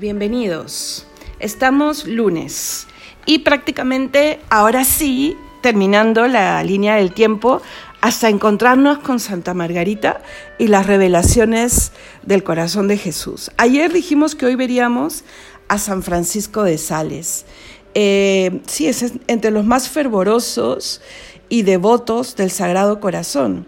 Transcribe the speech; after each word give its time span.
Bienvenidos. 0.00 1.04
Estamos 1.40 2.06
lunes 2.06 2.86
y 3.26 3.40
prácticamente 3.40 4.40
ahora 4.48 4.82
sí, 4.82 5.36
terminando 5.60 6.26
la 6.26 6.64
línea 6.64 6.96
del 6.96 7.12
tiempo, 7.12 7.60
hasta 8.00 8.30
encontrarnos 8.30 9.00
con 9.00 9.20
Santa 9.20 9.52
Margarita 9.52 10.22
y 10.58 10.68
las 10.68 10.86
revelaciones 10.86 11.92
del 12.22 12.44
corazón 12.44 12.88
de 12.88 12.96
Jesús. 12.96 13.50
Ayer 13.58 13.92
dijimos 13.92 14.34
que 14.34 14.46
hoy 14.46 14.54
veríamos 14.54 15.24
a 15.68 15.76
San 15.76 16.02
Francisco 16.02 16.62
de 16.62 16.78
Sales. 16.78 17.44
Eh, 17.92 18.62
sí, 18.66 18.86
es 18.86 19.12
entre 19.26 19.50
los 19.50 19.66
más 19.66 19.90
fervorosos 19.90 21.02
y 21.50 21.60
devotos 21.60 22.36
del 22.36 22.50
Sagrado 22.50 23.00
Corazón. 23.00 23.66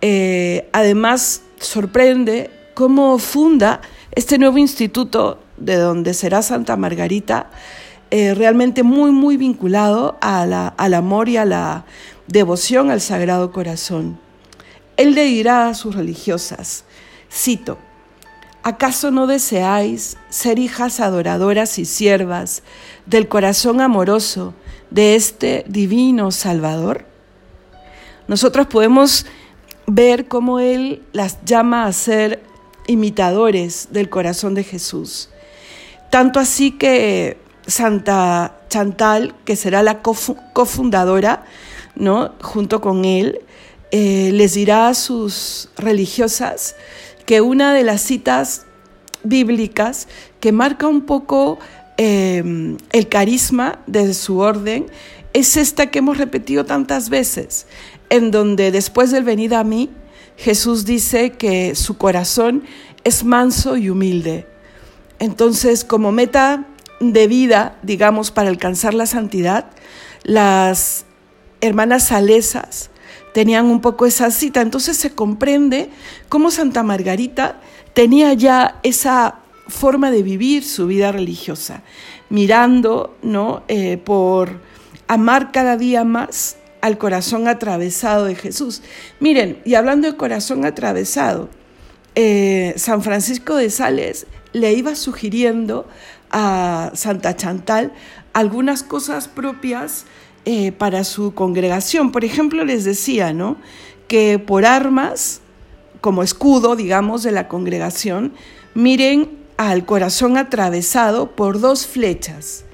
Eh, 0.00 0.68
además, 0.72 1.42
sorprende 1.60 2.50
cómo 2.74 3.16
funda 3.18 3.80
este 4.12 4.38
nuevo 4.38 4.58
instituto 4.58 5.40
de 5.56 5.76
donde 5.76 6.14
será 6.14 6.42
Santa 6.42 6.76
Margarita, 6.76 7.50
eh, 8.10 8.34
realmente 8.34 8.82
muy, 8.82 9.10
muy 9.10 9.36
vinculado 9.36 10.16
al 10.20 10.94
amor 10.94 11.28
y 11.28 11.36
a 11.36 11.44
la 11.44 11.84
devoción 12.28 12.90
al 12.90 13.00
Sagrado 13.00 13.50
Corazón. 13.50 14.18
Él 14.96 15.14
le 15.14 15.24
dirá 15.24 15.68
a 15.68 15.74
sus 15.74 15.94
religiosas, 15.94 16.84
cito, 17.30 17.78
¿acaso 18.62 19.10
no 19.10 19.26
deseáis 19.26 20.16
ser 20.28 20.58
hijas 20.58 21.00
adoradoras 21.00 21.78
y 21.78 21.84
siervas 21.84 22.62
del 23.06 23.28
corazón 23.28 23.80
amoroso 23.80 24.54
de 24.90 25.16
este 25.16 25.64
divino 25.68 26.30
Salvador? 26.30 27.06
Nosotros 28.28 28.66
podemos 28.68 29.26
ver 29.86 30.28
cómo 30.28 30.60
Él 30.60 31.02
las 31.12 31.44
llama 31.44 31.86
a 31.86 31.92
ser 31.92 32.42
imitadores 32.86 33.88
del 33.90 34.08
corazón 34.08 34.54
de 34.54 34.64
Jesús. 34.64 35.30
Tanto 36.10 36.40
así 36.40 36.72
que 36.72 37.38
Santa 37.66 38.60
Chantal, 38.68 39.34
que 39.44 39.56
será 39.56 39.82
la 39.82 40.02
cofundadora, 40.02 41.44
¿no? 41.94 42.32
junto 42.40 42.80
con 42.80 43.04
él, 43.04 43.40
eh, 43.90 44.30
les 44.32 44.54
dirá 44.54 44.88
a 44.88 44.94
sus 44.94 45.68
religiosas 45.76 46.76
que 47.24 47.40
una 47.40 47.74
de 47.74 47.84
las 47.84 48.00
citas 48.00 48.66
bíblicas 49.22 50.08
que 50.40 50.52
marca 50.52 50.86
un 50.86 51.02
poco 51.02 51.58
em, 51.96 52.76
el 52.92 53.08
carisma 53.08 53.80
de 53.86 54.12
su 54.14 54.38
orden 54.38 54.86
es 55.32 55.56
esta 55.56 55.90
que 55.90 55.98
hemos 55.98 56.18
repetido 56.18 56.64
tantas 56.64 57.10
veces, 57.10 57.66
en 58.10 58.30
donde 58.30 58.70
después 58.70 59.10
del 59.10 59.24
venir 59.24 59.54
a 59.54 59.64
mí, 59.64 59.90
Jesús 60.36 60.84
dice 60.84 61.32
que 61.32 61.74
su 61.74 61.96
corazón 61.96 62.64
es 63.04 63.24
manso 63.24 63.76
y 63.76 63.90
humilde. 63.90 64.46
Entonces, 65.18 65.84
como 65.84 66.12
meta 66.12 66.66
de 67.00 67.26
vida, 67.26 67.78
digamos, 67.82 68.30
para 68.30 68.48
alcanzar 68.48 68.94
la 68.94 69.06
santidad, 69.06 69.70
las 70.22 71.04
hermanas 71.60 72.08
salesas 72.08 72.90
tenían 73.32 73.66
un 73.66 73.80
poco 73.80 74.06
esa 74.06 74.30
cita. 74.30 74.60
Entonces 74.60 74.96
se 74.96 75.14
comprende 75.14 75.90
cómo 76.28 76.50
Santa 76.50 76.82
Margarita 76.82 77.60
tenía 77.92 78.32
ya 78.34 78.80
esa 78.82 79.40
forma 79.68 80.10
de 80.10 80.22
vivir 80.22 80.64
su 80.64 80.86
vida 80.86 81.12
religiosa, 81.12 81.82
mirando 82.28 83.16
¿no? 83.22 83.62
Eh, 83.68 83.98
por 83.98 84.60
amar 85.08 85.52
cada 85.52 85.76
día 85.76 86.04
más 86.04 86.56
al 86.86 86.98
corazón 86.98 87.48
atravesado 87.48 88.26
de 88.26 88.36
Jesús. 88.36 88.80
Miren, 89.18 89.60
y 89.64 89.74
hablando 89.74 90.08
de 90.08 90.16
corazón 90.16 90.64
atravesado, 90.64 91.48
eh, 92.14 92.74
San 92.76 93.02
Francisco 93.02 93.56
de 93.56 93.70
Sales 93.70 94.28
le 94.52 94.72
iba 94.72 94.94
sugiriendo 94.94 95.88
a 96.30 96.92
Santa 96.94 97.34
Chantal 97.34 97.92
algunas 98.32 98.84
cosas 98.84 99.26
propias 99.26 100.04
eh, 100.44 100.70
para 100.70 101.02
su 101.02 101.34
congregación. 101.34 102.12
Por 102.12 102.24
ejemplo, 102.24 102.64
les 102.64 102.84
decía, 102.84 103.32
¿no? 103.32 103.56
Que 104.06 104.38
por 104.38 104.64
armas, 104.64 105.40
como 106.00 106.22
escudo, 106.22 106.76
digamos, 106.76 107.24
de 107.24 107.32
la 107.32 107.48
congregación, 107.48 108.32
miren 108.74 109.28
al 109.56 109.84
corazón 109.84 110.36
atravesado 110.36 111.34
por 111.34 111.58
dos 111.58 111.84
flechas. 111.84 112.65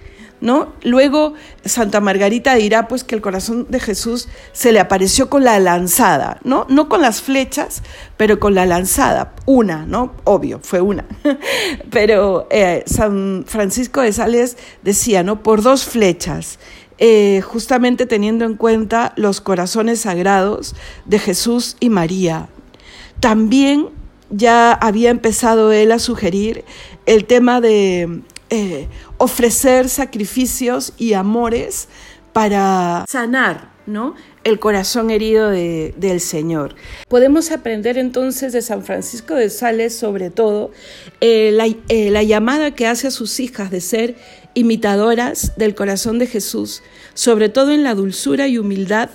¿No? 0.43 0.73
Luego 0.83 1.35
Santa 1.65 2.01
Margarita 2.01 2.55
dirá 2.57 2.89
pues 2.89 3.05
que 3.05 3.15
el 3.15 3.23
corazón 3.23 3.67
de 3.71 3.81
Jesús 3.81 4.29
se 4.53 4.73
le 4.73 4.81
apareció 4.81 5.31
con 5.31 5.45
la 5.45 5.59
lanzada, 5.61 6.41
¿no? 6.43 6.67
No 6.69 6.89
con 6.89 7.01
las 7.01 7.23
flechas, 7.23 7.83
pero 8.17 8.41
con 8.41 8.55
la 8.55 8.67
lanzada, 8.67 9.35
una, 9.47 9.87
¿no? 9.87 10.13
Obvio, 10.25 10.61
fue 10.63 10.81
una. 10.81 11.07
pero 11.91 12.49
eh, 12.51 12.83
San 12.87 13.45
Francisco 13.47 14.03
de 14.03 14.13
Sales 14.13 14.59
decía, 14.83 15.23
¿no? 15.23 15.43
Por 15.43 15.63
dos 15.63 15.85
flechas. 15.85 16.59
Eh, 16.99 17.41
justamente 17.41 18.07
teniendo 18.07 18.45
en 18.45 18.57
cuenta 18.57 19.13
los 19.17 19.41
corazones 19.41 20.01
sagrados 20.01 20.75
de 21.05 21.19
Jesús 21.19 21.77
y 21.81 21.89
María. 21.89 22.49
También 23.21 23.89
ya 24.31 24.73
había 24.73 25.11
empezado 25.11 25.73
él 25.73 25.93
a 25.93 25.99
sugerir 25.99 26.65
el 27.07 27.25
tema 27.25 27.61
de 27.61 28.23
eh, 28.55 28.87
ofrecer 29.17 29.89
sacrificios 29.89 30.93
y 30.99 31.15
amores 31.15 31.89
para 32.35 33.07
sanar 33.09 33.71
¿no? 33.87 34.15
el 34.45 34.59
corazón 34.59 35.11
herido 35.11 35.49
del 35.49 36.21
Señor. 36.21 36.75
Podemos 37.09 37.51
aprender 37.51 37.97
entonces 37.97 38.53
de 38.53 38.61
San 38.61 38.85
Francisco 38.85 39.35
de 39.35 39.49
Sales 39.49 39.97
sobre 39.97 40.29
todo 40.29 40.71
eh, 41.23 41.57
eh, 41.89 42.11
la 42.11 42.23
llamada 42.23 42.75
que 42.75 42.87
hace 42.87 43.07
a 43.07 43.11
sus 43.11 43.41
hijas 43.41 43.71
de 43.71 43.81
ser 43.81 44.17
imitadoras 44.53 45.57
del 45.57 45.75
corazón 45.75 46.19
de 46.19 46.27
Jesús, 46.27 46.83
sobre 47.15 47.49
todo 47.49 47.73
en 47.73 47.83
la 47.83 47.95
dulzura 47.95 48.49
y 48.49 48.59
humildad 48.59 49.09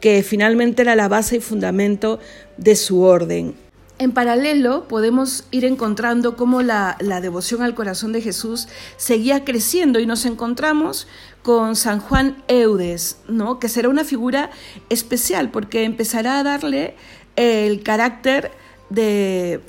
que 0.00 0.24
finalmente 0.24 0.82
era 0.82 0.96
la 0.96 1.06
base 1.06 1.36
y 1.36 1.40
fundamento 1.40 2.18
de 2.56 2.74
su 2.74 3.02
orden. 3.02 3.54
En 4.00 4.12
paralelo, 4.12 4.88
podemos 4.88 5.44
ir 5.50 5.66
encontrando 5.66 6.34
cómo 6.34 6.62
la, 6.62 6.96
devoción 7.20 7.60
al 7.60 7.74
corazón 7.74 8.12
de 8.12 8.22
Jesús 8.22 8.66
seguía 8.96 9.44
creciendo 9.44 10.00
y 10.00 10.06
nos 10.06 10.24
encontramos 10.24 11.06
con 11.42 11.76
San 11.76 12.00
Juan 12.00 12.42
Eudes, 12.48 13.18
¿no? 13.28 13.58
que 13.58 13.68
será 13.68 13.90
una 13.90 14.04
figura 14.04 14.52
especial 14.88 15.50
porque 15.50 15.84
empezará 15.84 16.38
a 16.38 16.42
darle 16.42 16.94
el 17.36 17.82
carácter 17.82 18.52
de 18.88 19.60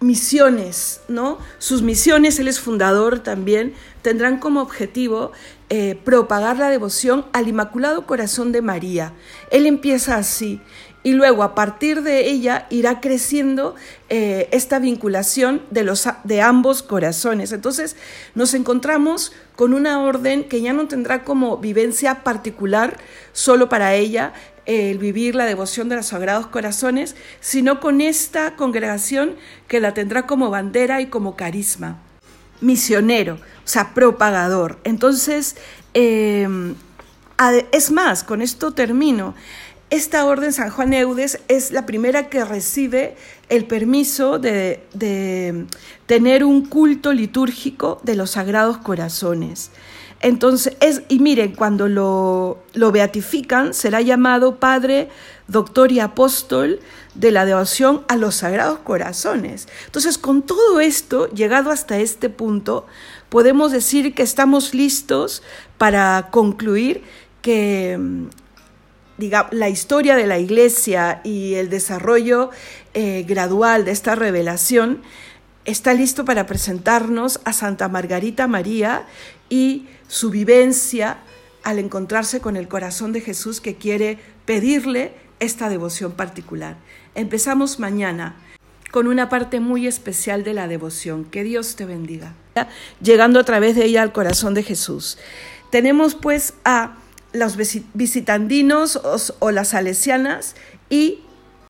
misiones, 0.00 1.02
¿no? 1.08 1.36
Sus 1.58 1.82
misiones, 1.82 2.38
él 2.38 2.48
es 2.48 2.58
fundador 2.58 3.18
también, 3.18 3.74
tendrán 4.00 4.38
como 4.38 4.62
objetivo 4.62 5.32
eh, 5.68 6.00
propagar 6.02 6.56
la 6.56 6.70
devoción 6.70 7.26
al 7.34 7.46
Inmaculado 7.46 8.06
Corazón 8.06 8.52
de 8.52 8.62
María. 8.62 9.12
Él 9.50 9.66
empieza 9.66 10.16
así 10.16 10.62
y 11.02 11.12
luego 11.12 11.42
a 11.42 11.54
partir 11.54 12.02
de 12.02 12.28
ella 12.28 12.66
irá 12.70 13.00
creciendo 13.00 13.74
eh, 14.08 14.48
esta 14.52 14.78
vinculación 14.78 15.62
de, 15.70 15.82
los, 15.82 16.06
de 16.24 16.42
ambos 16.42 16.82
corazones. 16.82 17.52
Entonces 17.52 17.96
nos 18.34 18.52
encontramos 18.54 19.32
con 19.56 19.72
una 19.72 20.02
orden 20.02 20.44
que 20.44 20.60
ya 20.60 20.72
no 20.72 20.88
tendrá 20.88 21.24
como 21.24 21.56
vivencia 21.56 22.22
particular 22.22 22.98
solo 23.32 23.68
para 23.68 23.94
ella 23.94 24.34
el 24.66 24.98
vivir 24.98 25.34
la 25.34 25.46
devoción 25.46 25.88
de 25.88 25.96
los 25.96 26.06
sagrados 26.06 26.46
corazones, 26.46 27.16
sino 27.40 27.80
con 27.80 28.00
esta 28.00 28.56
congregación 28.56 29.36
que 29.68 29.80
la 29.80 29.94
tendrá 29.94 30.26
como 30.26 30.50
bandera 30.50 31.00
y 31.00 31.06
como 31.06 31.34
carisma. 31.34 31.98
Misionero, 32.60 33.34
o 33.34 33.68
sea, 33.68 33.94
propagador. 33.94 34.78
Entonces, 34.84 35.56
eh, 35.94 36.46
es 37.72 37.90
más, 37.90 38.22
con 38.22 38.42
esto 38.42 38.72
termino. 38.72 39.34
Esta 39.90 40.24
orden 40.24 40.52
San 40.52 40.70
Juan 40.70 40.92
Eudes 40.92 41.40
es 41.48 41.72
la 41.72 41.84
primera 41.84 42.28
que 42.28 42.44
recibe 42.44 43.16
el 43.48 43.64
permiso 43.64 44.38
de, 44.38 45.66
tener 46.06 46.44
un 46.44 46.64
culto 46.64 47.12
litúrgico 47.12 48.00
de 48.04 48.14
los 48.14 48.30
Sagrados 48.30 48.78
Corazones. 48.78 49.72
Entonces, 50.20 50.76
es, 50.80 51.02
y 51.08 51.18
miren, 51.18 51.56
cuando 51.56 51.88
lo, 51.88 52.58
lo, 52.72 52.92
beatifican, 52.92 53.74
será 53.74 54.00
llamado 54.00 54.60
Padre, 54.60 55.08
Doctor 55.48 55.90
y 55.90 55.98
Apóstol 55.98 56.78
de 57.16 57.32
la 57.32 57.44
devoción 57.44 58.04
a 58.06 58.16
los 58.16 58.36
Sagrados 58.36 58.78
Corazones. 58.80 59.66
Entonces, 59.86 60.18
con 60.18 60.42
todo 60.42 60.78
esto, 60.78 61.28
llegado 61.30 61.72
hasta 61.72 61.98
este 61.98 62.28
punto, 62.28 62.86
podemos 63.28 63.72
decir 63.72 64.14
que 64.14 64.22
estamos 64.22 64.72
listos 64.72 65.42
para 65.78 66.28
concluir 66.30 67.02
que 67.42 67.98
la 69.50 69.68
historia 69.68 70.16
de 70.16 70.26
la 70.26 70.38
iglesia 70.38 71.20
y 71.24 71.54
el 71.54 71.68
desarrollo 71.68 72.50
eh, 72.94 73.24
gradual 73.28 73.84
de 73.84 73.90
esta 73.90 74.14
revelación, 74.14 75.02
está 75.64 75.92
listo 75.94 76.24
para 76.24 76.46
presentarnos 76.46 77.40
a 77.44 77.52
Santa 77.52 77.88
Margarita 77.88 78.46
María 78.46 79.06
y 79.48 79.86
su 80.08 80.30
vivencia 80.30 81.18
al 81.62 81.78
encontrarse 81.78 82.40
con 82.40 82.56
el 82.56 82.68
corazón 82.68 83.12
de 83.12 83.20
Jesús 83.20 83.60
que 83.60 83.76
quiere 83.76 84.18
pedirle 84.46 85.12
esta 85.40 85.68
devoción 85.68 86.12
particular. 86.12 86.76
Empezamos 87.14 87.78
mañana 87.78 88.36
con 88.90 89.06
una 89.06 89.28
parte 89.28 89.60
muy 89.60 89.86
especial 89.86 90.44
de 90.44 90.54
la 90.54 90.68
devoción. 90.68 91.24
Que 91.24 91.44
Dios 91.44 91.76
te 91.76 91.84
bendiga. 91.84 92.34
Llegando 93.00 93.40
a 93.40 93.44
través 93.44 93.76
de 93.76 93.84
ella 93.84 94.02
al 94.02 94.12
corazón 94.12 94.54
de 94.54 94.62
Jesús. 94.62 95.18
Tenemos 95.70 96.14
pues 96.14 96.54
a 96.64 96.96
los 97.32 97.56
visitandinos 97.94 99.00
o, 99.38 99.50
las 99.50 99.68
salesianas 99.68 100.56
y 100.88 101.20